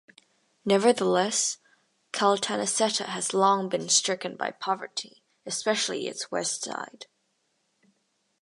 [0.65, 1.59] Nevertheless,
[2.11, 7.05] Caltanisetta has long been stricken by poverty, especially its West side.